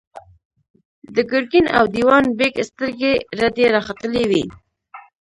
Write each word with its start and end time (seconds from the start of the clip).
د 1.15 1.17
ګرګين 1.31 1.65
او 1.77 1.83
دېوان 1.93 2.25
بېګ 2.37 2.53
سترګې 2.69 3.13
رډې 3.39 3.65
راختلې 3.75 4.23
وې. 4.29 4.43